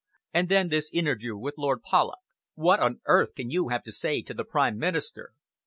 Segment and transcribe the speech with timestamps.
[0.33, 2.17] And then this interview with Lord Polloch.
[2.55, 5.33] What on earth can you have to say to the Prime Minister?"